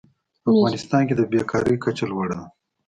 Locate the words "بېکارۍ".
1.31-1.75